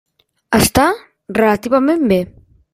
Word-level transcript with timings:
Està 0.59 0.85
relativament 1.41 2.05
bé. 2.13 2.21